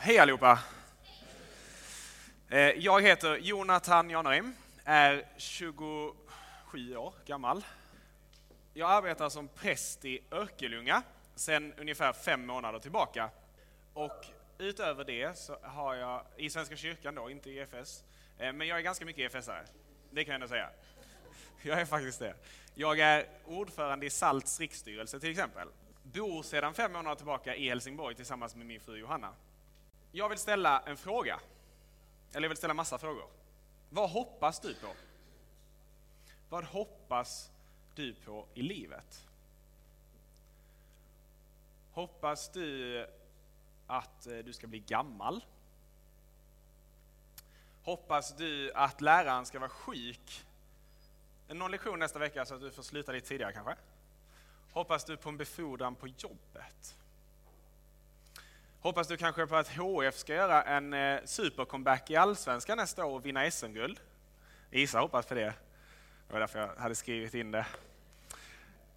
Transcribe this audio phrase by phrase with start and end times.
[0.00, 0.58] Hej allihopa!
[2.48, 7.64] Eh, jag heter Jonathan Janerim, är 27 år gammal.
[8.74, 11.02] Jag arbetar som präst i Örkelljunga
[11.34, 13.30] sedan ungefär fem månader tillbaka.
[13.94, 14.26] Och
[14.58, 18.04] utöver det så har jag, i Svenska kyrkan då, inte i EFS,
[18.38, 19.64] eh, men jag är ganska mycket EFS-are.
[20.10, 20.70] Det kan jag ändå säga.
[21.62, 22.34] Jag är faktiskt det.
[22.74, 25.68] Jag är ordförande i Salts riksstyrelse till exempel.
[26.02, 29.34] Bor sedan fem månader tillbaka i Helsingborg tillsammans med min fru Johanna.
[30.12, 31.40] Jag vill ställa en fråga.
[32.32, 33.26] Eller jag vill ställa massa frågor.
[33.90, 34.88] Vad hoppas du på?
[36.48, 37.50] Vad hoppas
[37.94, 39.24] du på i livet?
[41.92, 43.06] Hoppas du
[43.86, 45.44] att eh, du ska bli gammal?
[47.84, 50.44] Hoppas du att läraren ska vara sjuk
[51.48, 53.76] någon lektion nästa vecka så att du får sluta lite tidigare kanske?
[54.72, 56.96] Hoppas du på en befordran på jobbet?
[58.88, 63.14] Hoppas du kanske på att HF ska göra en eh, supercomeback i Allsvenskan nästa år
[63.14, 64.00] och vinna SM-guld?
[64.70, 65.54] Isa hoppas på det.
[66.26, 67.66] Det var därför jag hade skrivit in det.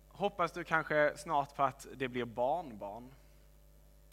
[0.08, 3.12] Hoppas du kanske snart på att det blir barnbarn?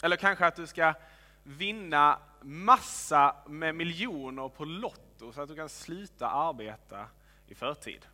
[0.03, 0.95] Eller kanske att du ska
[1.43, 7.07] vinna massa med miljoner på Lotto så att du kan sluta arbeta
[7.49, 8.07] i förtid?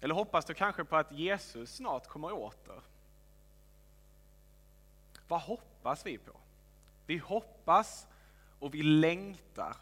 [0.00, 2.82] Eller hoppas du kanske på att Jesus snart kommer åter?
[5.32, 6.32] Vad hoppas vi på?
[7.06, 8.06] Vi hoppas
[8.58, 9.76] och vi längtar.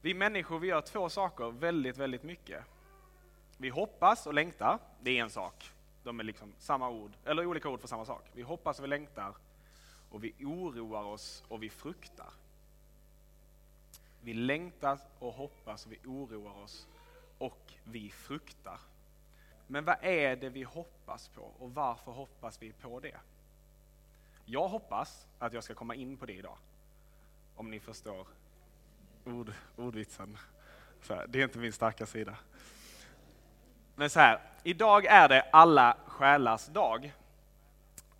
[0.00, 2.64] Vi människor vi gör två saker väldigt, väldigt mycket.
[3.56, 5.70] Vi hoppas och längtar, det är en sak.
[6.02, 8.30] De är liksom samma ord, eller olika ord för samma sak.
[8.32, 9.34] Vi hoppas och vi längtar
[10.10, 12.32] och vi oroar oss och vi fruktar.
[14.20, 16.88] Vi längtar och hoppas och vi oroar oss
[17.38, 18.80] och vi fruktar.
[19.66, 23.16] Men vad är det vi hoppas på och varför hoppas vi på det?
[24.52, 26.56] Jag hoppas att jag ska komma in på det idag.
[27.56, 28.26] Om ni förstår
[29.24, 30.38] ord, ordvitsen.
[31.02, 32.36] Så här, det är inte min starka sida.
[33.96, 37.12] Men så här, idag är det alla själars dag.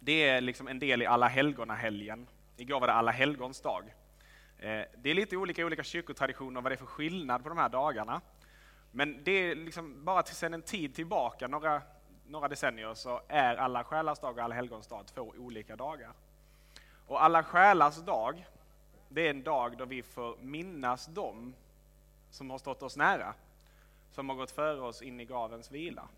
[0.00, 2.26] Det är liksom en del i alla helgona-helgen.
[2.56, 3.94] Igår var det alla helgons dag.
[4.58, 7.58] Eh, det är lite olika i olika kyrkotraditioner vad det är för skillnad på de
[7.58, 8.20] här dagarna.
[8.90, 11.82] Men det är liksom bara till sedan en tid tillbaka, några,
[12.30, 16.12] några decennier, så är alla själars dag och alla helgons dag två olika dagar.
[17.06, 18.46] Och alla själars dag,
[19.08, 21.54] det är en dag då vi får minnas dem
[22.30, 23.34] som har stått oss nära,
[24.12, 26.08] som har gått före oss in i gravens vila.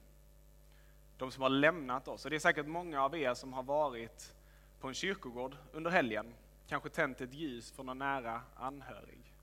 [1.18, 2.24] De som har lämnat oss.
[2.24, 4.34] Och det är säkert många av er som har varit
[4.80, 6.34] på en kyrkogård under helgen,
[6.68, 9.34] kanske tänt ett ljus för någon nära anhörig.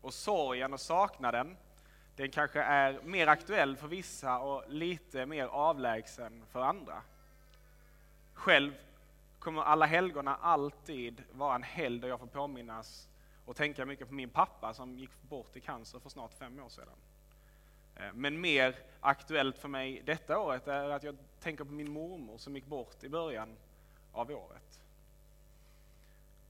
[0.00, 1.56] Och sorgen och saknaden,
[2.16, 7.02] den kanske är mer aktuell för vissa och lite mer avlägsen för andra.
[8.32, 8.72] Själv
[9.38, 13.08] kommer alla helgona alltid vara en helg där jag får påminnas
[13.44, 16.68] och tänka mycket på min pappa som gick bort i cancer för snart fem år
[16.68, 16.98] sedan.
[17.96, 22.38] Eh, men mer aktuellt för mig detta året är att jag tänker på min mormor
[22.38, 23.56] som gick bort i början
[24.12, 24.80] av året.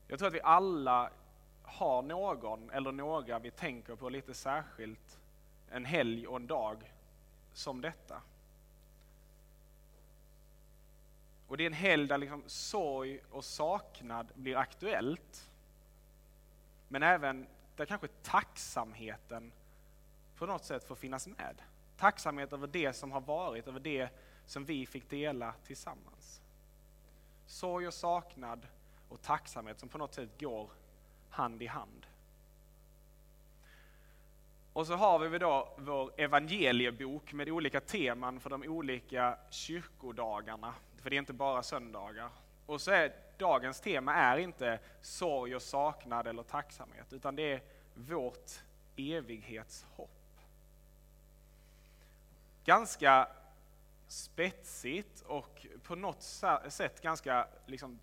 [0.08, 1.10] Jag tror att vi alla
[1.62, 5.18] har någon eller några vi tänker på lite särskilt
[5.70, 6.92] en helg och en dag
[7.52, 8.22] som detta.
[11.46, 15.50] Och det är en helg där liksom sorg och saknad blir aktuellt.
[16.88, 19.52] Men även där kanske tacksamheten
[20.36, 21.62] på något sätt får finnas med.
[21.96, 24.08] Tacksamhet över det som har varit, över det
[24.46, 26.40] som vi fick dela tillsammans.
[27.46, 28.66] Sorg och saknad
[29.08, 30.70] och tacksamhet som på något sätt går
[31.30, 32.06] hand i hand.
[34.76, 40.74] Och så har vi då vår evangeliebok med olika teman för de olika kyrkodagarna.
[41.02, 42.28] För det är inte bara söndagar.
[42.66, 47.62] Och så är dagens tema är inte sorg och saknad eller tacksamhet, utan det är
[47.94, 48.50] vårt
[48.96, 50.40] evighetshopp.
[52.64, 53.28] Ganska
[54.08, 56.22] spetsigt och på något
[56.68, 57.98] sätt ganska liksom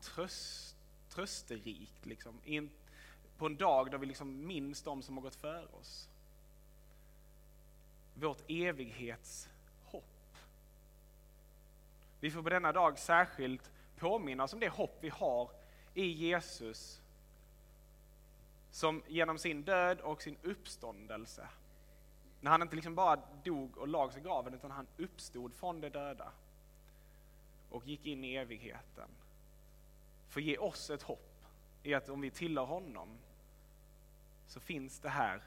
[0.00, 0.76] tröst,
[1.08, 2.06] trösterikt.
[2.06, 2.40] Liksom
[3.42, 6.08] på en dag då vi liksom minns de som har gått före oss.
[8.14, 10.36] Vårt evighetshopp.
[12.20, 15.50] Vi får på denna dag särskilt påminna oss om det hopp vi har
[15.94, 17.00] i Jesus
[18.70, 21.48] som genom sin död och sin uppståndelse,
[22.40, 25.80] när han inte liksom bara dog och lag sig i graven, utan han uppstod från
[25.80, 26.32] de döda
[27.70, 29.08] och gick in i evigheten,
[30.28, 31.44] får ge oss ett hopp
[31.82, 33.18] i att om vi tillhör honom
[34.52, 35.42] så finns det här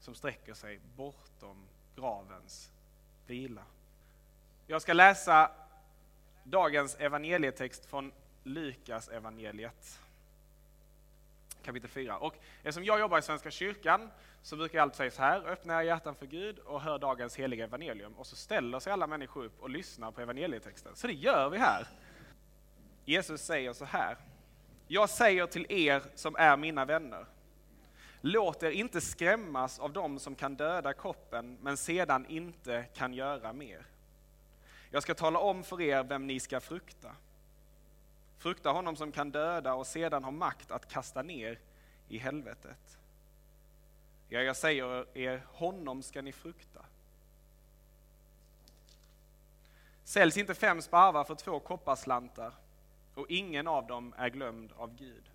[0.00, 1.56] som sträcker sig bortom
[1.96, 2.70] gravens
[3.26, 3.62] vila.
[4.66, 5.50] Jag ska läsa
[6.44, 8.12] dagens evangelietext från
[8.42, 10.00] Lukas evangeliet
[11.62, 12.18] kapitel 4.
[12.18, 14.10] Och eftersom jag jobbar i Svenska kyrkan
[14.42, 17.36] så brukar jag alltid säga så här, öppna era hjärtan för Gud och hör dagens
[17.36, 18.12] heliga evangelium.
[18.12, 20.96] Och så ställer sig alla människor upp och lyssnar på evangelietexten.
[20.96, 21.86] Så det gör vi här.
[23.04, 24.16] Jesus säger så här,
[24.88, 27.26] jag säger till er som är mina vänner,
[28.20, 33.52] låt er inte skrämmas av dem som kan döda kroppen men sedan inte kan göra
[33.52, 33.86] mer.
[34.90, 37.16] Jag ska tala om för er vem ni ska frukta.
[38.38, 41.58] Frukta honom som kan döda och sedan har makt att kasta ner
[42.08, 42.98] i helvetet.
[44.28, 46.84] Ja, jag säger er, honom ska ni frukta.
[50.04, 52.52] Säljs inte fem sparvar för två kopparslantar
[53.14, 55.30] och ingen av dem är glömd av Gud.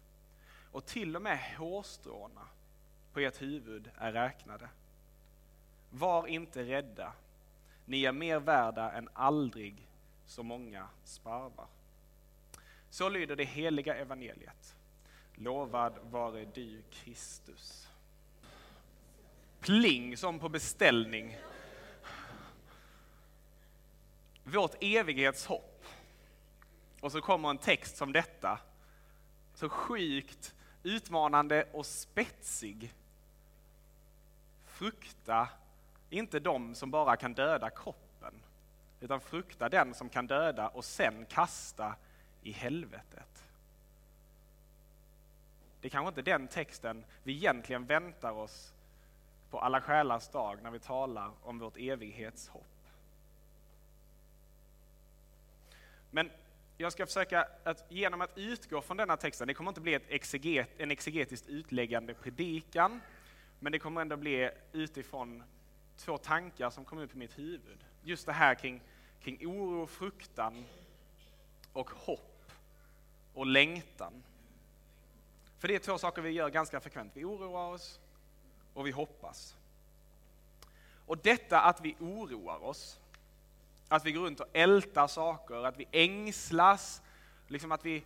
[0.71, 2.47] Och till och med hårstråna
[3.13, 4.69] på ert huvud är räknade.
[5.89, 7.13] Var inte rädda,
[7.85, 9.87] ni är mer värda än aldrig
[10.25, 11.67] så många sparvar.
[12.89, 14.75] Så lyder det heliga evangeliet.
[15.35, 17.87] Lovad vare du Kristus.
[19.59, 21.37] Pling som på beställning.
[24.43, 25.85] Vårt evighetshopp.
[27.01, 28.59] Och så kommer en text som detta.
[29.53, 32.93] Så sjukt utmanande och spetsig.
[34.81, 35.49] Frukta
[36.09, 38.33] inte de som bara kan döda kroppen,
[38.99, 41.95] utan frukta den som kan döda och sen kasta
[42.41, 43.43] i helvetet.
[45.81, 48.73] Det är kanske inte den texten vi egentligen väntar oss
[49.49, 52.87] på alla själars dag när vi talar om vårt evighetshopp.
[56.11, 56.31] Men
[56.77, 60.09] jag ska försöka att genom att utgå från denna texten, det kommer inte bli ett
[60.09, 63.01] exeget, en exegetiskt utläggande predikan,
[63.63, 65.43] men det kommer ändå bli utifrån
[65.97, 67.85] två tankar som kom upp i mitt huvud.
[68.03, 68.81] Just det här kring,
[69.19, 70.65] kring oro, fruktan
[71.73, 72.51] och hopp
[73.33, 74.23] och längtan.
[75.57, 77.11] För det är två saker vi gör ganska frekvent.
[77.15, 77.99] Vi oroar oss
[78.73, 79.55] och vi hoppas.
[81.05, 82.99] Och detta att vi oroar oss,
[83.87, 87.01] att vi går runt och ältar saker, att vi ängslas,
[87.47, 88.03] liksom att vi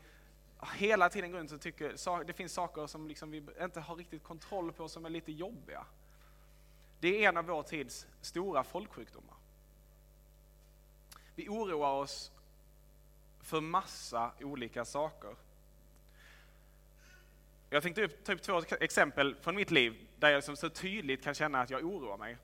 [0.74, 4.24] hela tiden går runt och tycker det finns saker som liksom vi inte har riktigt
[4.24, 5.86] kontroll på som är lite jobbiga.
[7.00, 9.36] Det är en av vår tids stora folksjukdomar.
[11.36, 12.32] Vi oroar oss
[13.42, 15.36] för massa olika saker.
[17.70, 21.34] Jag tänkte ta upp två exempel från mitt liv där jag liksom så tydligt kan
[21.34, 22.38] känna att jag oroar mig.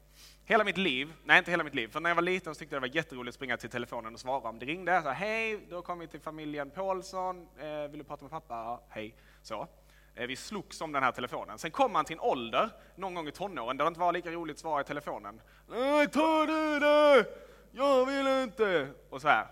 [0.51, 2.75] Hela mitt liv, nej inte hela mitt liv, för när jag var liten så tyckte
[2.75, 5.01] jag det var jätteroligt att springa till telefonen och svara om det ringde.
[5.01, 8.53] Så, hej, du har kommit till familjen Paulsson, eh, vill du prata med pappa?
[8.53, 9.15] Ja, hej.
[9.41, 9.67] Så.
[10.15, 11.57] Eh, vi slogs om den här telefonen.
[11.59, 14.31] Sen kom man till en ålder, någon gång i tonåren, där det inte var lika
[14.31, 15.41] roligt att svara i telefonen.
[15.67, 17.25] Nej, ta du det!
[17.71, 18.87] Jag vill inte!
[19.09, 19.47] Och så här.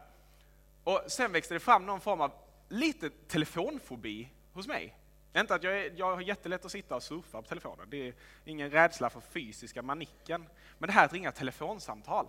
[0.83, 2.31] Och sen växte det fram någon form av
[2.69, 4.98] lite telefonfobi hos mig.
[5.37, 8.13] Inte att jag, är, jag har jättelätt att sitta och surfa på telefonen, det är
[8.45, 10.49] ingen rädsla för fysiska manicken.
[10.77, 12.27] Men det här att ringa telefonsamtal.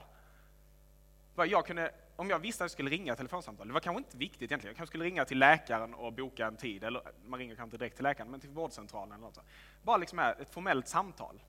[1.37, 4.50] Jag kunde, om jag visste att jag skulle ringa telefonsamtal, det var kanske inte viktigt
[4.50, 7.67] egentligen, jag kanske skulle ringa till läkaren och boka en tid, eller man ringer kanske
[7.67, 9.38] inte direkt till läkaren, men till vårdcentralen eller något.
[9.82, 11.43] Bara liksom ett formellt samtal.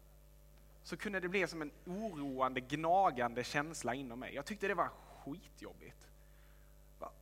[0.83, 4.35] Så kunde det bli som en oroande, gnagande känsla inom mig.
[4.35, 4.89] Jag tyckte det var
[5.23, 6.10] skitjobbigt.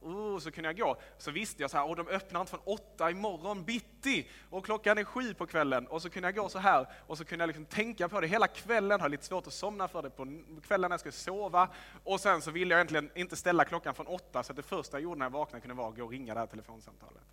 [0.01, 0.97] Oh, så kunde jag gå.
[1.17, 4.97] Så visste jag så här, och de öppnar inte från åtta imorgon bitti och klockan
[4.97, 5.87] är sju på kvällen.
[5.87, 8.27] Och så kunde jag gå så här och så kunde jag liksom tänka på det
[8.27, 11.69] hela kvällen, hade lite svårt att somna för det på kvällen när jag skulle sova.
[12.03, 14.97] Och sen så ville jag egentligen inte ställa klockan från åtta så att det första
[14.97, 17.23] jag gjorde när jag vaknade kunde vara att gå och ringa det här telefonsamtalet.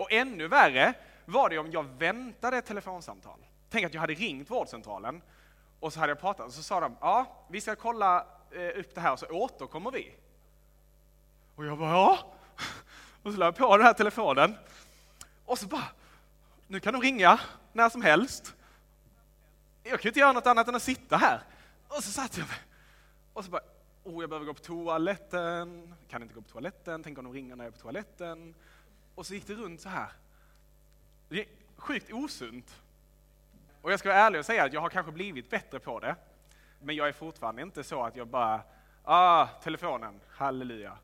[0.00, 0.94] Och ännu värre
[1.24, 3.46] var det om jag väntade ett telefonsamtal.
[3.70, 5.22] Tänk att jag hade ringt vårdcentralen
[5.80, 8.94] och så hade jag pratat och så sa de, ja, vi ska kolla eh, upp
[8.94, 10.14] det här och så återkommer vi.
[11.60, 12.18] Och jag bara, ja.
[13.22, 14.56] Och så la jag på den här telefonen.
[15.44, 15.84] Och så bara,
[16.66, 17.40] nu kan de ringa
[17.72, 18.54] när som helst.
[19.82, 21.42] Jag kan ju inte göra något annat än att sitta här.
[21.88, 22.46] Och så satt jag
[23.32, 23.62] Och så bara,
[24.04, 25.94] oh, jag behöver gå på toaletten.
[26.08, 27.02] Kan inte gå på toaletten.
[27.02, 28.54] Tänk om de ringer när jag är på toaletten.
[29.14, 30.12] Och så gick det runt så här.
[31.28, 32.80] Det är sjukt osunt.
[33.82, 36.16] Och jag ska vara ärlig och säga att jag har kanske blivit bättre på det.
[36.80, 38.62] Men jag är fortfarande inte så att jag bara,
[39.04, 40.98] ah, telefonen, halleluja.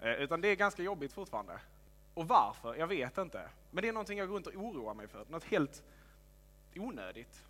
[0.00, 1.60] Eh, utan det är ganska jobbigt fortfarande.
[2.14, 2.74] Och varför?
[2.74, 3.48] Jag vet inte.
[3.70, 5.24] Men det är någonting jag går runt och oroar mig för.
[5.28, 5.82] Något helt
[6.76, 7.44] onödigt.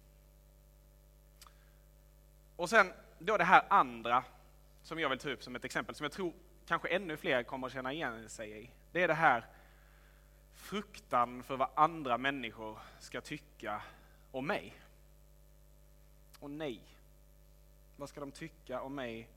[2.56, 4.24] Och sen då det här andra
[4.82, 6.32] som jag vill ta upp som ett exempel, som jag tror
[6.66, 8.70] kanske ännu fler kommer att känna igen sig i.
[8.92, 9.46] Det är det här
[10.54, 13.82] fruktan för vad andra människor ska tycka
[14.30, 14.74] om mig.
[16.40, 16.80] Och nej,
[17.96, 19.28] vad ska de tycka om mig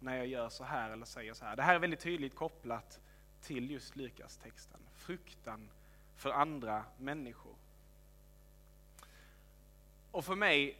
[0.00, 1.56] när jag gör så här eller säger så här.
[1.56, 3.00] Det här är väldigt tydligt kopplat
[3.42, 4.80] till just Lukas-texten.
[4.94, 5.70] Fruktan
[6.16, 7.54] för andra människor.
[10.10, 10.78] Och för mig,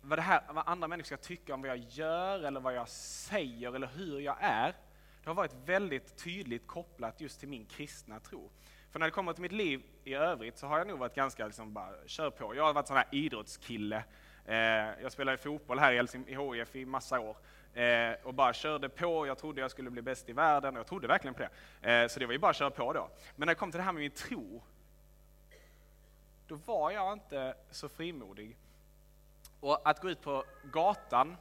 [0.00, 2.88] vad, det här, vad andra människor ska tycka om vad jag gör eller vad jag
[2.88, 4.74] säger eller hur jag är,
[5.22, 8.50] det har varit väldigt tydligt kopplat just till min kristna tro.
[8.90, 11.46] För när det kommer till mitt liv i övrigt så har jag nog varit ganska
[11.46, 12.54] liksom bara kör på.
[12.54, 14.04] Jag har varit sån här idrottskille.
[14.44, 14.56] Eh,
[15.02, 17.36] jag spelade fotboll här i HIF i massa år
[17.74, 19.26] eh, och bara körde på.
[19.26, 21.92] Jag trodde jag skulle bli bäst i världen och jag trodde verkligen på det.
[21.92, 23.10] Eh, så det var ju bara att köra på då.
[23.36, 24.62] Men när det kom till det här med min tro,
[26.46, 28.56] då var jag inte så frimodig.
[29.60, 31.36] Och att gå ut på gatan,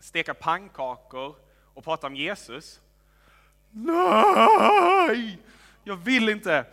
[0.00, 1.36] steka pannkakor
[1.74, 2.80] och prata om Jesus.
[3.70, 5.38] Nej!
[5.84, 6.64] Jag vill inte!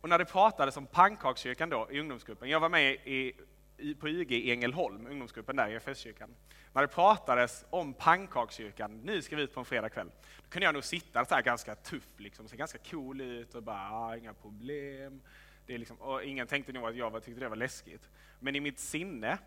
[0.00, 3.34] Och när det pratades om pannkakskyrkan då i ungdomsgruppen, jag var med i, i,
[4.00, 6.34] på UG i Ängelholm, ungdomsgruppen där i FS-kyrkan.
[6.72, 10.10] När det pratades om pannkakskyrkan, nu ska vi ut på en fredagkväll,
[10.42, 13.62] då kunde jag nog sitta så här ganska tuff, liksom, se ganska cool ut och
[13.62, 15.20] bara, ah, inga problem.
[15.66, 18.10] Det är liksom, och ingen tänkte nog att jag tyckte det var läskigt.
[18.40, 19.38] Men i mitt sinne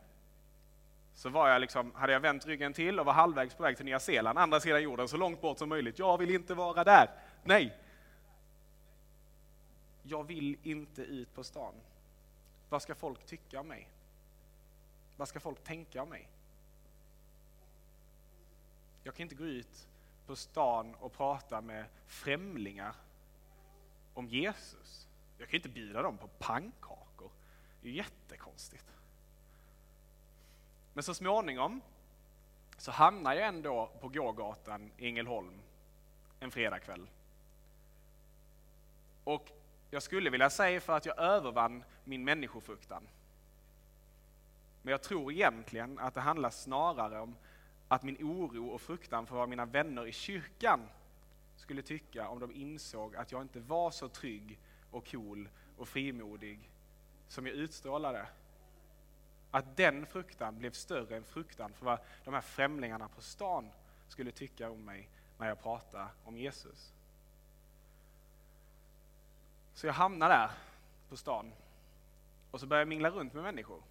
[1.13, 3.85] så var jag liksom, hade jag vänt ryggen till och var halvvägs på väg till
[3.85, 5.99] Nya Zeeland, andra sidan jorden, så långt bort som möjligt.
[5.99, 7.09] Jag vill inte vara där.
[7.43, 7.77] Nej,
[10.03, 11.73] jag vill inte ut på stan.
[12.69, 13.89] Vad ska folk tycka om mig?
[15.23, 16.29] Vad ska folk tänka om mig?
[19.03, 19.87] Jag kan inte gå ut
[20.25, 22.95] på stan och prata med främlingar
[24.13, 25.07] om Jesus.
[25.37, 27.31] Jag kan inte bjuda dem på pannkakor.
[27.81, 28.85] Det är ju jättekonstigt.
[30.93, 31.81] Men så småningom
[32.77, 35.61] så hamnar jag ändå på gågatan i Ängelholm
[36.39, 37.09] en fredagkväll.
[39.23, 39.51] Och
[39.89, 43.07] jag skulle vilja säga för att jag övervann min människofruktan.
[44.83, 47.35] Men jag tror egentligen att det handlar snarare om
[47.87, 50.89] att min oro och fruktan för vad mina vänner i kyrkan
[51.55, 54.59] skulle tycka om de insåg att jag inte var så trygg
[54.91, 56.69] och cool och frimodig
[57.27, 58.27] som jag utstrålade.
[59.51, 63.69] Att den fruktan blev större än fruktan för vad de här främlingarna på stan
[64.07, 66.93] skulle tycka om mig när jag pratade om Jesus.
[69.73, 70.51] Så jag hamnar där
[71.09, 71.53] på stan
[72.51, 73.81] och så börjar jag mingla runt med människor.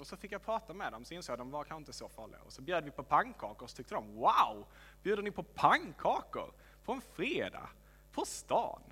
[0.00, 1.92] Och så fick jag prata med dem, så insåg jag att de var kanske inte
[1.92, 2.40] så farliga.
[2.46, 4.66] Och så bjöd vi på pannkakor och så tyckte de, wow,
[5.02, 6.52] bjuder ni på pannkakor
[6.84, 7.68] på en fredag
[8.12, 8.82] på stan?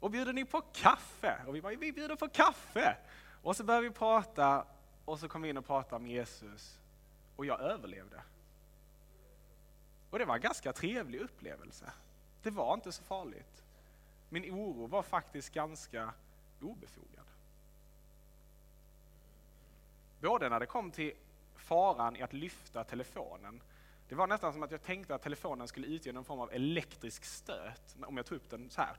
[0.00, 1.44] Och bjuder ni på kaffe?
[1.46, 2.96] Och vi bara, vi bjuder på kaffe!
[3.42, 4.66] Och så började vi prata
[5.04, 6.78] och så kom vi in och pratade om Jesus
[7.36, 8.22] och jag överlevde.
[10.10, 11.92] Och det var en ganska trevlig upplevelse.
[12.42, 13.64] Det var inte så farligt.
[14.28, 16.14] Min oro var faktiskt ganska
[16.60, 17.19] obefogad.
[20.20, 21.12] Både när det kom till
[21.56, 23.62] faran i att lyfta telefonen.
[24.08, 27.24] Det var nästan som att jag tänkte att telefonen skulle utgöra någon form av elektrisk
[27.24, 28.96] stöt om jag tog upp den så här.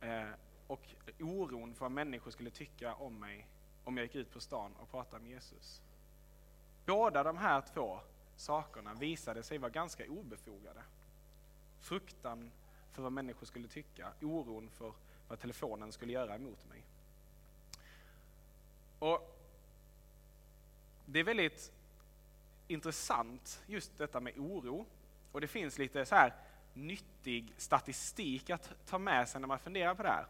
[0.00, 0.28] Eh,
[0.66, 0.88] och
[1.20, 3.48] oron för vad människor skulle tycka om mig
[3.84, 5.82] om jag gick ut på stan och pratade med Jesus.
[6.86, 8.00] Båda de här två
[8.36, 10.82] sakerna visade sig vara ganska obefogade.
[11.80, 12.50] Fruktan
[12.92, 14.92] för vad människor skulle tycka, oron för
[15.28, 16.84] vad telefonen skulle göra emot mig.
[18.98, 19.37] Och
[21.10, 21.72] det är väldigt
[22.66, 24.86] intressant just detta med oro.
[25.32, 26.34] Och det finns lite så här
[26.74, 30.26] nyttig statistik att ta med sig när man funderar på det här.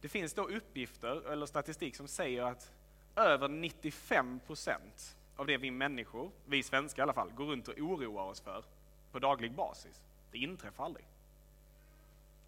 [0.00, 2.72] Det finns då uppgifter eller statistik som säger att
[3.16, 7.78] över 95 procent av det vi människor, vi svenskar i alla fall, går runt och
[7.78, 8.64] oroar oss för
[9.12, 10.02] på daglig basis.
[10.30, 11.06] Det inträffar aldrig.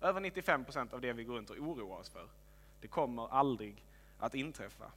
[0.00, 2.28] Över 95 procent av det vi går runt och oroar oss för,
[2.80, 3.84] det kommer aldrig
[4.18, 4.92] att inträffa.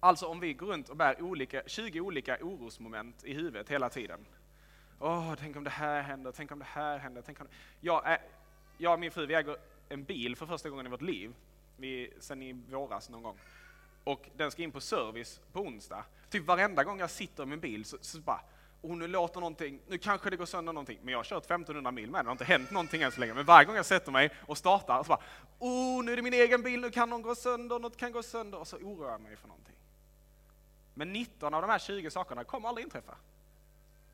[0.00, 4.26] Alltså om vi går runt och bär olika, 20 olika orosmoment i huvudet hela tiden.
[4.98, 7.48] Åh, tänk om det här händer, tänk om det här händer, tänk om.
[7.80, 8.18] Jag, är,
[8.78, 9.56] jag och min fru, vi äger
[9.88, 11.34] en bil för första gången i vårt liv,
[11.76, 13.38] vi, sen i våras någon gång.
[14.04, 16.04] Och den ska in på service på onsdag.
[16.30, 18.40] Typ varenda gång jag sitter i min bil så, så bara,
[18.80, 20.98] och nu låter någonting, nu kanske det går sönder någonting.
[21.02, 23.20] Men jag har kört 1500 mil med den, det har inte hänt någonting än så
[23.20, 23.34] länge.
[23.34, 25.20] Men varje gång jag sätter mig och startar så bara,
[25.58, 28.22] oh, nu är det min egen bil, nu kan någon gå sönder, något kan gå
[28.22, 28.58] sönder.
[28.58, 29.76] Och så oroar jag mig för någonting.
[30.94, 33.14] Men 19 av de här 20 sakerna kommer aldrig inträffa.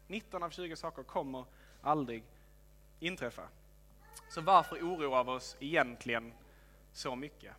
[0.06, 1.44] 19 av 20 saker kommer
[1.82, 2.24] aldrig
[3.00, 3.48] inträffa.
[4.28, 6.32] Så varför oroar vi oss egentligen
[6.92, 7.52] så mycket?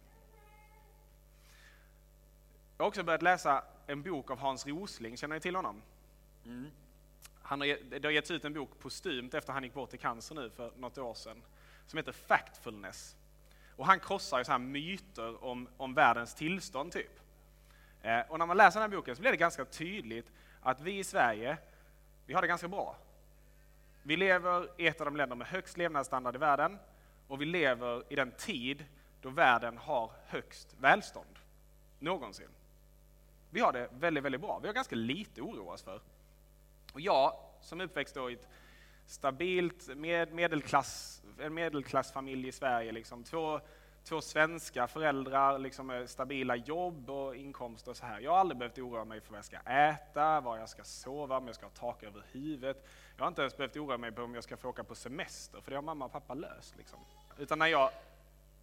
[2.78, 5.82] Jag har också börjat läsa en bok av Hans Rosling, känner ni till honom?
[6.46, 6.68] Mm.
[7.42, 10.36] Han har, det har getts ut en bok postumt efter han gick bort i cancer
[10.36, 11.42] nu för något år sedan,
[11.88, 13.16] som heter Factfulness.
[13.76, 17.20] Och han krossar ju så här myter om, om världens tillstånd, typ.
[18.02, 21.00] Eh, och när man läser den här boken så blir det ganska tydligt att vi
[21.00, 21.58] i Sverige,
[22.26, 22.96] vi har det ganska bra.
[24.04, 26.80] Vi lever i ett av de länder med högst levnadsstandard i världen
[27.28, 28.86] och vi lever i den tid
[29.22, 31.40] då världen har högst välstånd
[32.00, 32.50] någonsin.
[33.50, 34.60] Vi har det väldigt, väldigt bra.
[34.60, 36.02] Vi har ganska lite att oroa oss för.
[36.94, 38.48] Och jag, som är uppväxt i ett
[39.06, 43.62] stabilt med, medelklass, en medelklassfamilj i Sverige, liksom, två,
[44.08, 48.20] två svenska föräldrar liksom, med stabila jobb och inkomster och så här.
[48.20, 51.38] Jag har aldrig behövt oroa mig för vad jag ska äta, var jag ska sova,
[51.38, 52.88] om jag ska ha tak över huvudet.
[53.18, 55.62] Jag har inte ens behövt oroa mig på om jag ska få åka på semester,
[55.62, 56.78] för det har mamma och pappa löst.
[56.78, 57.00] Liksom.
[57.38, 57.90] Utan när jag,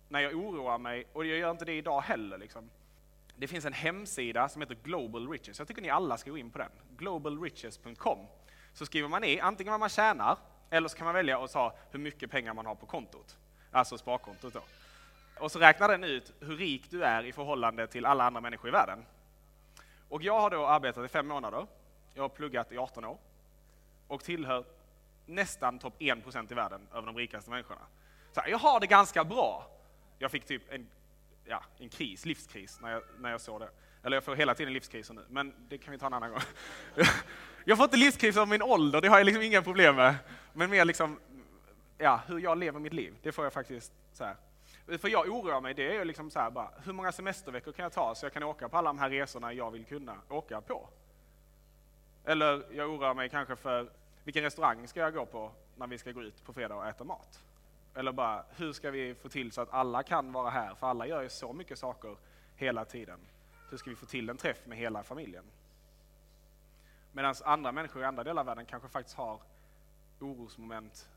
[0.08, 2.70] när jag oroar mig, och jag gör inte det idag heller, liksom,
[3.36, 5.58] det finns en hemsida som heter Global Riches.
[5.58, 6.70] Jag tycker ni alla ska gå in på den.
[6.96, 8.18] Globalriches.com.
[8.72, 10.38] Så skriver man i antingen vad man tjänar,
[10.70, 13.38] eller så kan man välja att ta hur mycket pengar man har på kontot.
[13.70, 14.60] Alltså sparkontot då.
[15.38, 18.69] Och så räknar den ut hur rik du är i förhållande till alla andra människor
[18.69, 19.05] i världen.
[20.09, 21.67] Och jag har då arbetat i fem månader.
[22.14, 23.19] Jag har pluggat i 18 år.
[24.09, 24.64] Och tillhör
[25.26, 27.81] nästan topp 1% i världen över de rikaste människorna.
[28.33, 29.67] Så jag har det ganska bra.
[30.19, 30.87] Jag fick typ en
[31.45, 33.69] ja, en kris, livskris, när jag, när jag såg det.
[34.03, 36.41] Eller jag får hela tiden livskriser nu, men det kan vi ta en annan gång.
[37.67, 40.14] Jag får inte livskris av min ålder, det har jag liksom inga problem med.
[40.53, 41.21] Men mer liksom,
[41.99, 44.37] ja, hur jag lever mitt liv, det får jag faktiskt så här.
[44.87, 47.83] För jag oroar mig, det är ju liksom så här bara, hur många semesterveckor kan
[47.83, 50.61] jag ta så jag kan åka på alla de här resorna jag vill kunna åka
[50.61, 50.88] på?
[52.25, 53.91] Eller jag oroar mig kanske för,
[54.25, 57.05] vilken restaurang ska jag gå på när vi ska gå ut på fredag och äta
[57.05, 57.45] mat?
[57.95, 60.75] Eller bara, hur ska vi få till så att alla kan vara här?
[60.75, 62.17] För alla gör ju så mycket saker
[62.57, 63.21] hela tiden.
[63.71, 65.45] Hur ska vi få till en träff med hela familjen?
[67.12, 69.41] Medan andra människor i andra delar av världen kanske faktiskt har
[70.21, 71.09] orosmoment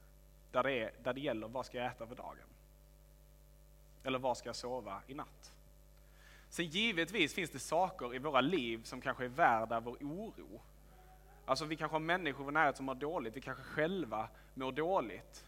[0.51, 2.47] där det, är, där det gäller vad ska jag äta för dagen?
[4.03, 5.53] Eller var ska jag sova i natt?
[6.49, 10.61] Sen givetvis finns det saker i våra liv som kanske är värda vår oro.
[11.45, 14.71] Alltså vi kanske har människor i vår närhet som mår dåligt, vi kanske själva mår
[14.71, 15.47] dåligt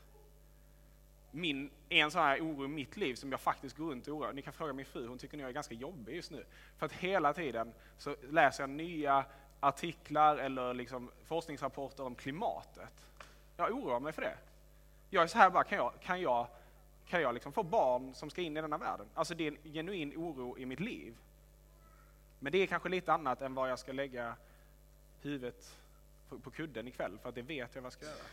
[1.32, 4.34] min, en sån här oro i mitt liv som jag faktiskt går runt och oroar.
[4.34, 6.46] Ni kan fråga min fru, hon tycker att jag är ganska jobbig just nu.
[6.78, 9.26] För att hela tiden så läser jag nya
[9.60, 13.08] artiklar eller liksom forskningsrapporter om klimatet.
[13.58, 14.38] Jag oroar mig för det.
[15.10, 16.48] Jag är så här bara, kan jag, kan jag,
[17.10, 19.08] kan jag liksom få barn som ska in i denna världen?
[19.14, 21.18] Alltså det är en genuin oro i mitt liv.
[22.40, 24.36] Men det är kanske lite annat än vad jag ska lägga
[25.22, 25.78] huvudet
[26.44, 28.26] på kudden ikväll, för att det vet jag vad jag ska göra.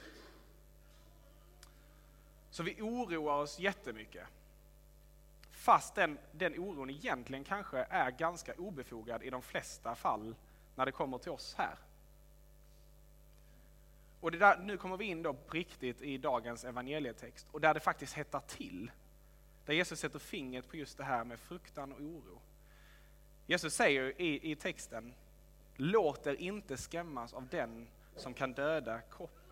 [2.51, 4.27] Så vi oroar oss jättemycket.
[5.51, 10.35] Fast den, den oron egentligen kanske är ganska obefogad i de flesta fall
[10.75, 11.79] när det kommer till oss här.
[14.21, 17.75] Och det där, nu kommer vi in då på riktigt i dagens evangelietext och där
[17.75, 18.91] det faktiskt hettar till.
[19.65, 22.41] Där Jesus sätter fingret på just det här med fruktan och oro.
[23.47, 25.15] Jesus säger i, i texten,
[25.77, 29.47] låt er inte skrämmas av den som kan döda kroppen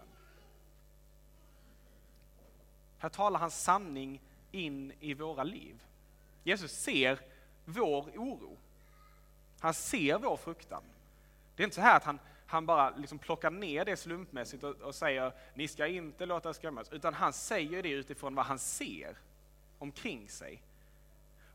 [3.05, 5.83] här talar han sanning in i våra liv.
[6.43, 7.21] Jesus ser
[7.65, 8.59] vår oro.
[9.61, 10.83] Han ser vår fruktan.
[11.57, 14.81] Det är inte så här att han, han bara liksom plockar ner det slumpmässigt och,
[14.81, 18.59] och säger ni ska inte låta er skrämmas, utan han säger det utifrån vad han
[18.59, 19.17] ser
[19.79, 20.63] omkring sig.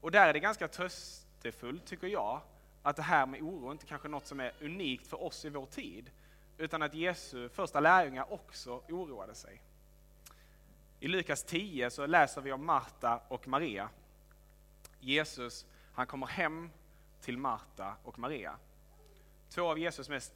[0.01, 2.41] Och där är det ganska tröstefullt, tycker jag,
[2.83, 5.49] att det här med oro inte kanske är något som är unikt för oss i
[5.49, 6.11] vår tid,
[6.57, 9.61] utan att Jesu första lärjungar också oroade sig.
[10.99, 13.89] I Lukas 10 så läser vi om Marta och Maria.
[14.99, 16.69] Jesus, han kommer hem
[17.21, 18.55] till Marta och Maria.
[19.49, 20.33] Två av Jesus mest,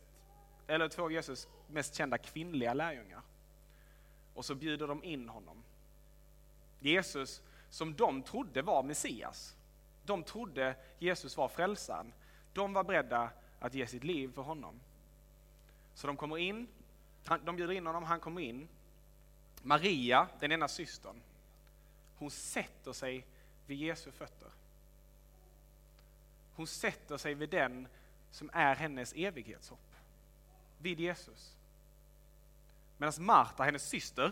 [0.67, 3.21] eller två av Jesus mest kända kvinnliga lärjungar.
[4.33, 5.63] Och så bjuder de in honom.
[6.79, 9.55] Jesus, som de trodde var Messias.
[10.05, 12.13] De trodde Jesus var frälsaren.
[12.53, 14.79] De var beredda att ge sitt liv för honom.
[15.93, 16.67] Så de kommer in,
[17.45, 18.67] de bjuder in honom, han kommer in
[19.63, 21.21] Maria, den ena systern,
[22.17, 23.25] hon sätter sig
[23.67, 24.51] vid Jesu fötter.
[26.55, 27.87] Hon sätter sig vid den
[28.31, 29.92] som är hennes evighetshopp,
[30.83, 31.57] vid Jesus.
[32.97, 34.31] Medan Marta, hennes syster,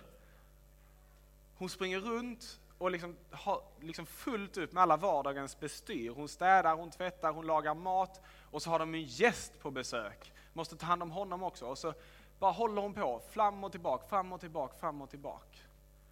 [1.58, 6.10] hon springer runt och liksom har liksom fullt upp med alla vardagens bestyr.
[6.10, 10.34] Hon städar, hon tvättar, hon lagar mat och så har de en gäst på besök.
[10.54, 11.66] Måste ta hand om honom också.
[11.66, 11.94] Och så
[12.40, 15.58] bara håller hon på, fram och tillbaka, fram och tillbaka, fram och tillbaka.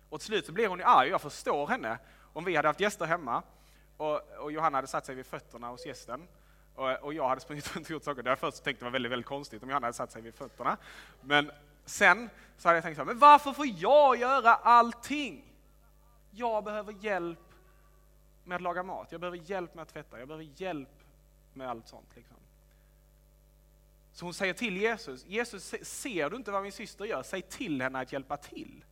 [0.09, 1.99] Och till slut så blir hon ju arg, jag förstår henne.
[2.33, 3.43] Om vi hade haft gäster hemma
[3.97, 6.27] och, och Johanna hade satt sig vid fötterna hos gästen
[6.79, 8.23] och, och jag hade sprungit runt och gjort saker.
[8.23, 10.77] Det jag först det var väldigt, väldigt konstigt om Johanna hade satt sig vid fötterna.
[11.21, 11.51] Men
[11.85, 15.45] sen så hade jag tänkt så här, men varför får jag göra allting?
[16.31, 17.39] Jag behöver hjälp
[18.43, 20.89] med att laga mat, jag behöver hjälp med att tvätta, jag behöver hjälp
[21.53, 22.15] med allt sånt.
[22.15, 22.37] Liksom.
[24.13, 27.23] Så hon säger till Jesus, Jesus ser du inte vad min syster gör?
[27.23, 28.85] Säg till henne att hjälpa till.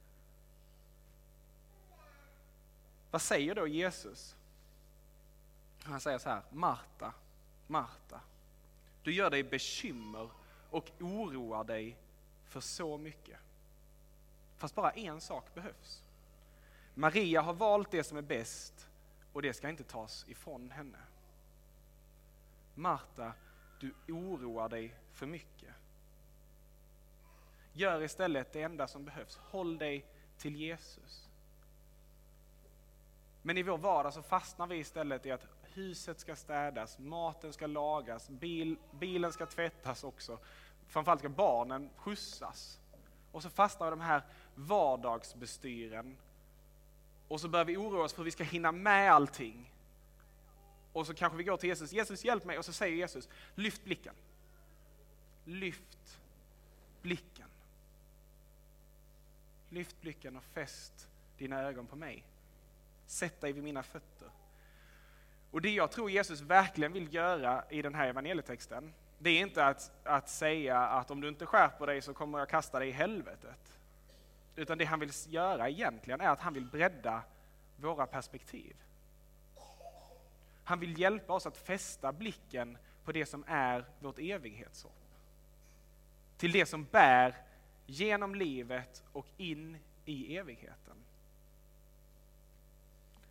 [3.11, 4.35] Vad säger då Jesus?
[5.83, 7.13] Han säger så här, Marta,
[7.67, 8.21] Marta,
[9.03, 10.29] du gör dig bekymmer
[10.69, 11.97] och oroar dig
[12.45, 13.39] för så mycket.
[14.57, 16.03] Fast bara en sak behövs.
[16.93, 18.89] Maria har valt det som är bäst
[19.33, 20.97] och det ska inte tas ifrån henne.
[22.75, 23.33] Marta,
[23.79, 25.75] du oroar dig för mycket.
[27.73, 29.37] Gör istället det enda som behövs.
[29.37, 30.05] Håll dig
[30.37, 31.29] till Jesus.
[33.41, 35.47] Men i vår vardag så fastnar vi istället i att
[35.77, 40.39] huset ska städas, maten ska lagas, bil, bilen ska tvättas också.
[40.87, 42.79] Framförallt ska barnen skjutsas.
[43.31, 44.23] Och så fastnar de här
[44.55, 46.17] vardagsbestyren.
[47.27, 49.73] Och så börjar vi oroa oss för hur vi ska hinna med allting.
[50.93, 53.83] Och så kanske vi går till Jesus, Jesus hjälp mig, och så säger Jesus, lyft
[53.83, 54.15] blicken.
[55.45, 56.19] Lyft
[57.01, 57.49] blicken.
[59.69, 62.23] Lyft blicken och fäst dina ögon på mig.
[63.05, 64.29] Sätt dig vid mina fötter.
[65.51, 69.65] Och det jag tror Jesus verkligen vill göra i den här evangelietexten, det är inte
[69.65, 72.91] att, att säga att om du inte skärper dig så kommer jag kasta dig i
[72.91, 73.79] helvetet.
[74.55, 77.21] Utan det han vill göra egentligen är att han vill bredda
[77.75, 78.75] våra perspektiv.
[80.63, 84.91] Han vill hjälpa oss att fästa blicken på det som är vårt evighetshopp.
[86.37, 87.35] Till det som bär
[87.85, 90.95] genom livet och in i evigheten.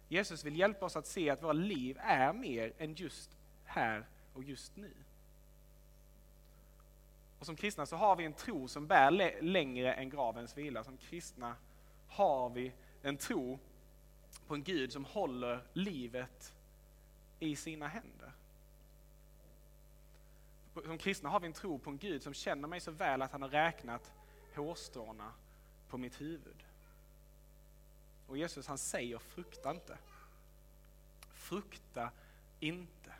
[0.08, 4.44] Jesus vill hjälpa oss att se att våra liv är mer än just här och
[4.44, 4.90] just nu.
[7.38, 9.10] Och som kristna så har vi en tro som bär
[9.42, 10.84] längre än gravens vila.
[10.84, 11.56] Som kristna
[12.08, 13.58] har vi en tro
[14.46, 16.54] på en Gud som håller livet
[17.38, 18.32] i sina händer.
[20.84, 23.32] Som kristna har vi en tro på en Gud som känner mig så väl att
[23.32, 24.12] han har räknat
[24.54, 25.32] hårstråna
[25.88, 26.65] på mitt huvud.
[28.26, 29.98] Och Jesus han säger frukta inte.
[31.32, 32.10] Frukta
[32.60, 33.12] inte.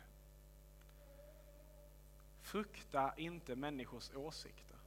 [2.41, 4.77] Frukta inte människors åsikter.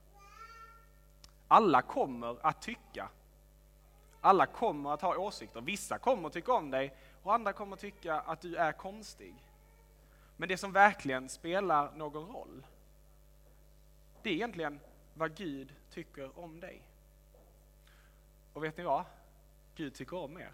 [1.48, 3.08] Alla kommer att tycka.
[4.20, 5.60] Alla kommer att ha åsikter.
[5.60, 9.34] Vissa kommer att tycka om dig och andra kommer att tycka att du är konstig.
[10.36, 12.66] Men det som verkligen spelar någon roll,
[14.22, 14.80] det är egentligen
[15.14, 16.82] vad Gud tycker om dig.
[18.52, 19.04] Och vet ni vad?
[19.74, 20.52] Gud tycker om er.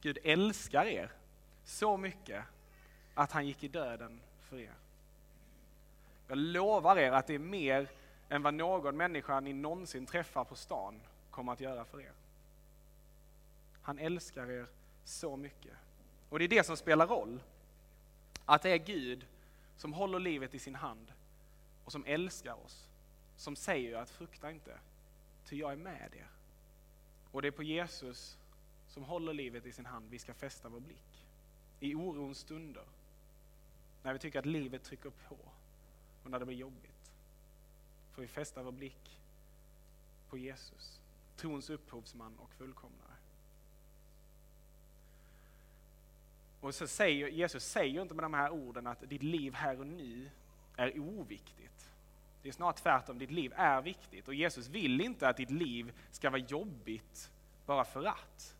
[0.00, 1.12] Gud älskar er
[1.64, 2.44] så mycket
[3.14, 4.74] att han gick i döden för er.
[6.28, 7.88] Jag lovar er att det är mer
[8.28, 12.12] än vad någon människa ni någonsin träffar på stan kommer att göra för er.
[13.82, 14.66] Han älskar er
[15.04, 15.72] så mycket.
[16.28, 17.42] Och det är det som spelar roll.
[18.44, 19.26] Att det är Gud
[19.76, 21.12] som håller livet i sin hand
[21.84, 22.88] och som älskar oss.
[23.36, 24.78] Som säger att frukta inte,
[25.44, 26.28] ty jag är med er.
[27.32, 28.38] Och det är på Jesus
[28.88, 31.26] som håller livet i sin hand vi ska fästa vår blick.
[31.80, 32.84] I orons stunder,
[34.02, 35.36] när vi tycker att livet trycker på
[36.24, 37.12] och när det blir jobbigt,
[38.12, 39.20] får vi fästa vår blick
[40.28, 41.00] på Jesus,
[41.36, 43.14] trons upphovsman och fullkomnare.
[46.60, 49.86] Och så säger, Jesus säger inte med de här orden att ditt liv här och
[49.86, 50.30] nu
[50.76, 51.90] är oviktigt.
[52.42, 54.28] Det är snarare tvärtom, ditt liv är viktigt.
[54.28, 57.30] Och Jesus vill inte att ditt liv ska vara jobbigt
[57.66, 58.56] bara för att.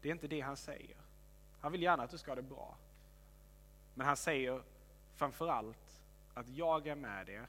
[0.00, 0.96] Det är inte det han säger.
[1.60, 2.76] Han vill gärna att du ska ha det bra.
[3.94, 4.62] Men han säger
[5.14, 6.02] framförallt
[6.34, 7.46] att jag är med er.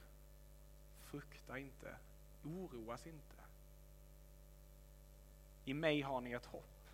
[1.02, 1.96] Frukta inte,
[2.44, 3.36] oroas inte.
[5.64, 6.90] I mig har ni ett hopp.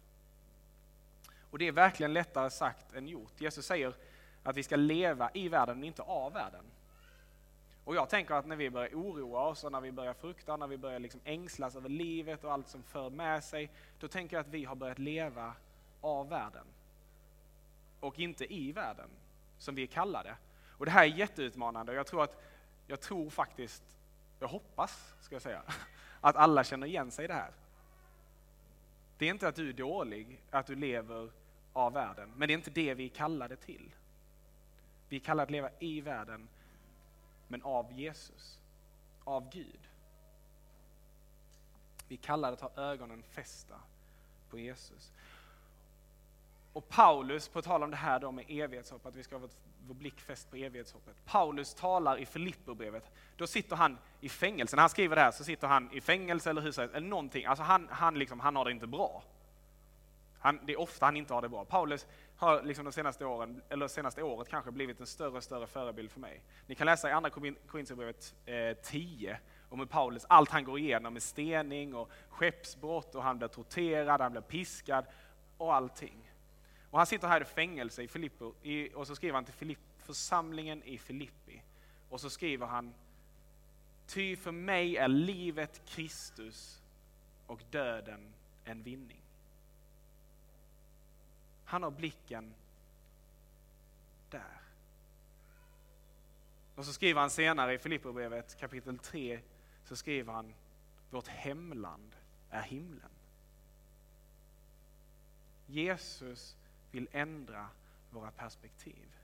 [1.51, 3.41] Och det är verkligen lättare sagt än gjort.
[3.41, 3.95] Jesus säger
[4.43, 6.65] att vi ska leva i världen men inte av världen.
[7.85, 10.67] Och jag tänker att när vi börjar oroa oss och när vi börjar frukta, när
[10.67, 14.41] vi börjar liksom ängslas över livet och allt som för med sig, då tänker jag
[14.41, 15.55] att vi har börjat leva
[16.01, 16.67] av världen.
[18.01, 19.09] Och inte i världen,
[19.59, 20.37] som vi är kallade.
[20.79, 22.43] Och det här är jätteutmanande och jag tror att,
[22.87, 23.83] jag tror faktiskt,
[24.41, 25.63] jag hoppas, ska jag säga,
[26.21, 27.51] att alla känner igen sig i det här.
[29.19, 31.31] Det är inte att du är dålig, att du lever
[31.73, 32.33] av världen.
[32.37, 33.95] Men det är inte det vi är kallade till.
[35.09, 36.49] Vi är kallade att leva i världen,
[37.51, 38.61] men av Jesus,
[39.25, 39.89] av Gud.
[42.09, 43.81] Vi är kallade att ha ögonen fästa
[44.51, 45.13] på Jesus.
[46.73, 49.49] Och Paulus, på tal om det här då med evighetshopp, att vi ska ha
[49.87, 51.17] vår blick fäst på evighetshoppet.
[51.25, 54.77] Paulus talar i Filipperbrevet, då sitter han i fängelse.
[54.77, 57.45] När han skriver det här så sitter han i fängelse eller husarrest eller någonting.
[57.45, 59.23] Alltså han, han, liksom, han har det inte bra.
[60.39, 61.65] Han, det är ofta han inte har det bra.
[61.65, 62.07] Paulus
[62.41, 66.11] har liksom de senaste åren, eller senaste året kanske blivit en större och större förebild
[66.11, 66.43] för mig.
[66.67, 71.13] Ni kan läsa i Andra Korinthierbrevet eh, 10 om hur Paulus, allt han går igenom
[71.13, 75.05] med stening och skeppsbrott och han blir torterad, han blir piskad
[75.57, 76.33] och allting.
[76.91, 79.79] Och han sitter här i fängelse i Filippo, i, och så skriver han till Filipp,
[79.99, 81.63] församlingen i Filippi.
[82.09, 82.95] Och så skriver han,
[84.07, 86.83] ty för mig är livet Kristus
[87.47, 89.20] och döden en vinning.
[91.71, 92.55] Han har blicken
[94.31, 94.61] där.
[96.75, 99.41] Och så skriver han senare i Filipperbrevet kapitel 3,
[99.85, 100.55] så skriver han,
[101.11, 102.17] vårt hemland
[102.51, 103.11] är himlen.
[105.67, 106.57] Jesus
[106.91, 107.69] vill ändra
[108.11, 109.17] våra perspektiv.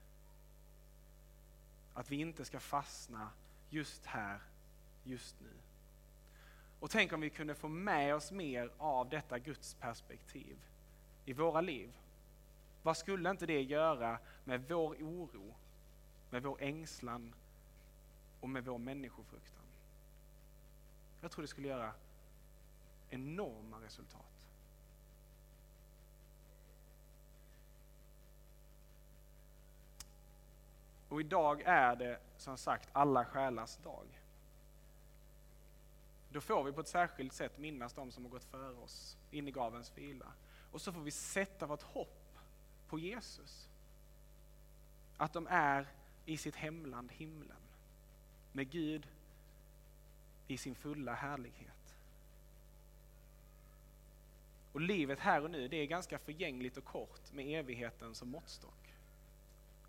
[1.93, 3.29] Att vi inte ska fastna
[3.69, 4.39] just här,
[5.03, 5.53] just nu.
[6.79, 10.57] Och tänk om vi kunde få med oss mer av detta Guds perspektiv
[11.25, 11.91] i våra liv.
[12.83, 15.55] Vad skulle inte det göra med vår oro,
[16.29, 17.33] med vår ängslan
[18.41, 19.65] och med vår människofruktan?
[21.21, 21.93] Jag tror det skulle göra
[23.09, 24.47] enorma resultat.
[31.09, 34.21] Och idag är det som sagt alla själars dag.
[36.29, 39.47] Då får vi på ett särskilt sätt minnas de som har gått före oss in
[39.47, 40.33] i gavens vila.
[40.71, 42.26] Och så får vi sätta vårt hopp
[42.87, 43.69] på Jesus.
[45.17, 45.87] Att de är
[46.25, 47.57] i sitt hemland himlen.
[48.51, 49.07] Med Gud
[50.47, 51.95] i sin fulla härlighet.
[54.71, 58.93] Och livet här och nu, det är ganska förgängligt och kort med evigheten som måttstock.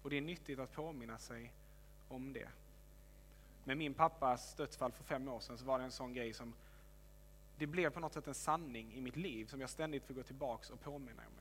[0.03, 1.53] Och det är nyttigt att påminna sig
[2.09, 2.49] om det.
[3.65, 6.55] Med min pappas dödsfall för fem år sedan så var det en sån grej som
[7.59, 10.23] det blev på något sätt en sanning i mitt liv som jag ständigt får gå
[10.23, 11.38] tillbaks och påminna mig om.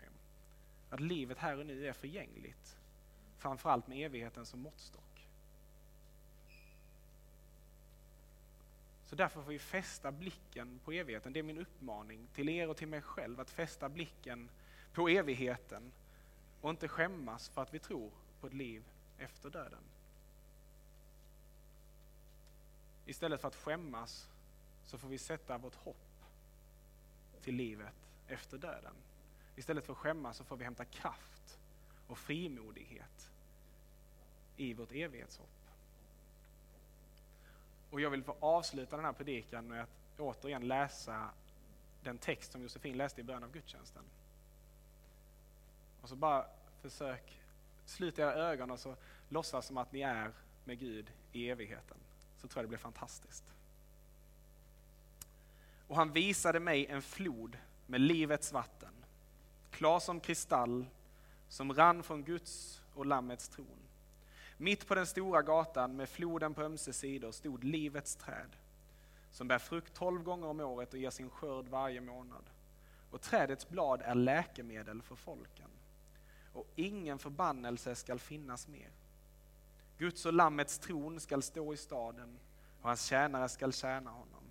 [0.90, 2.78] Att livet här och nu är förgängligt.
[3.38, 5.04] Framförallt med evigheten som måttstock.
[9.06, 11.34] Så därför får vi fästa blicken på evigheten.
[11.34, 14.50] Det är min uppmaning till er och till mig själv att fästa blicken
[14.94, 15.92] på evigheten
[16.62, 18.84] och inte skämmas för att vi tror på ett liv
[19.18, 19.84] efter döden.
[23.06, 24.30] Istället för att skämmas
[24.86, 26.24] så får vi sätta vårt hopp
[27.42, 27.94] till livet
[28.28, 28.94] efter döden.
[29.58, 31.60] Istället för att skämmas så får vi hämta kraft
[32.08, 33.32] och frimodighet
[34.58, 35.50] i vårt evighetshopp.
[37.90, 41.30] Och jag vill få avsluta den här predikan med att återigen läsa
[42.04, 44.04] den text som Josefin läste i början av gudstjänsten.
[46.02, 46.46] Och så bara
[46.82, 47.42] försök
[47.86, 48.96] sluta era ögon och så
[49.30, 50.32] låtsas som att ni är
[50.64, 51.98] med Gud i evigheten.
[52.38, 53.54] Så tror jag det blir fantastiskt.
[55.88, 58.97] Och han visade mig en flod med livets vatten,
[59.78, 60.86] klar som kristall,
[61.48, 63.80] som rann från Guds och Lammets tron.
[64.58, 68.56] Mitt på den stora gatan med floden på ömse sidor stod livets träd,
[69.32, 72.50] som bär frukt tolv gånger om året och ger sin skörd varje månad.
[73.12, 75.70] Och trädets blad är läkemedel för folken
[76.54, 78.92] och ingen förbannelse skall finnas mer.
[79.98, 82.40] Guds och Lammets tron skall stå i staden
[82.82, 84.44] och hans tjänare skall tjäna honom.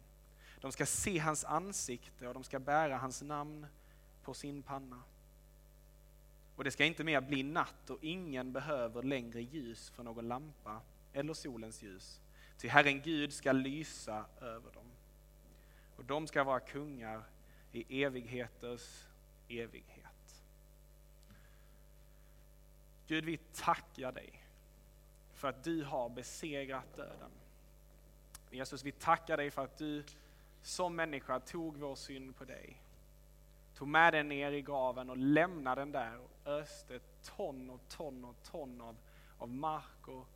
[0.61, 3.67] De ska se hans ansikte och de ska bära hans namn
[4.23, 5.03] på sin panna.
[6.57, 10.81] Och det ska inte mer bli natt och ingen behöver längre ljus från någon lampa
[11.13, 12.21] eller solens ljus.
[12.59, 14.87] Ty Herren Gud ska lysa över dem.
[15.97, 17.23] Och de ska vara kungar
[17.73, 19.07] i evigheters
[19.49, 20.43] evighet.
[23.07, 24.43] Gud, vi tackar dig
[25.35, 27.31] för att du har besegrat döden.
[28.51, 30.05] Jesus, vi tackar dig för att du
[30.63, 32.81] som människa tog vår synd på dig.
[33.77, 38.25] Tog med den ner i graven och lämnade den där och öste ton och ton
[38.25, 38.97] och ton av,
[39.39, 40.27] av mark och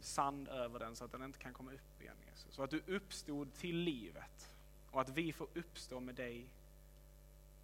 [0.00, 2.54] sand över den så att den inte kan komma upp igen Jesus.
[2.54, 4.54] Så att du uppstod till livet
[4.90, 6.46] och att vi får uppstå med dig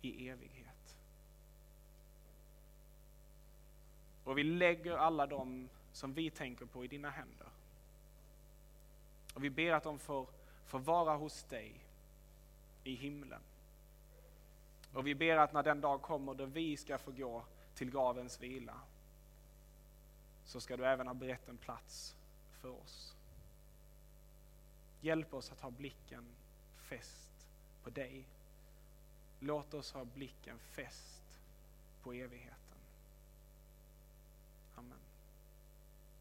[0.02, 0.96] i evighet.
[4.24, 7.48] Och vi lägger alla de som vi tänker på i dina händer.
[9.34, 10.26] Och vi ber att de får,
[10.66, 11.72] får vara hos dig
[12.84, 13.40] i himlen.
[14.96, 18.40] Och vi ber att när den dag kommer då vi ska få gå till gravens
[18.40, 18.80] vila
[20.44, 22.16] så ska du även ha berett en plats
[22.60, 23.14] för oss.
[25.00, 26.24] Hjälp oss att ha blicken
[26.76, 27.48] fäst
[27.82, 28.28] på dig.
[29.40, 31.40] Låt oss ha blicken fäst
[32.02, 32.55] på evigheten.